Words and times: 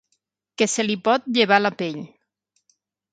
Que 0.61 0.65
se 0.75 0.85
li 0.87 0.95
pot 1.07 1.29
llevar 1.35 1.59
la 1.61 1.73
pell. 1.83 1.99